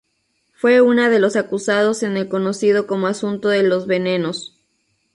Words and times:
Fue 0.53 0.81
una 0.81 1.09
de 1.11 1.19
los 1.19 1.35
acusados 1.35 2.01
en 2.01 2.17
el 2.17 2.27
conocido 2.27 2.87
como 2.87 3.05
asunto 3.05 3.49
de 3.49 3.61
los 3.61 3.85
venenos. 3.85 4.57